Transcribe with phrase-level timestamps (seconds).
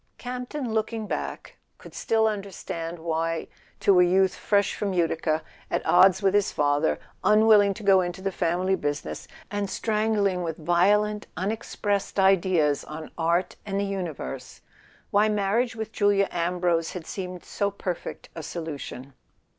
[0.17, 3.47] Campton, looking [40] A SON AT THE FRONT back, could still understand why,
[3.81, 8.19] to a youth fresh from Utica, at odds with his father, unwilling to go into
[8.19, 14.61] the family business, and strangling with violent unexpressed ideas on art and the universe,
[15.13, 19.13] marriage with Julia Ambrose had seemed so perfect a solution.